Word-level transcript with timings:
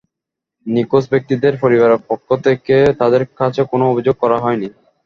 নিখোঁজ 0.65 1.03
ব্যক্তিদের 1.09 1.53
পরিবারের 1.63 2.01
পক্ষ 2.09 2.27
থেকেও 2.45 2.97
তাঁদের 2.99 3.23
কাছে 3.39 3.61
কোনো 3.71 3.83
অভিযোগ 3.87 4.15
করা 4.19 4.37
হয়নি। 4.39 4.67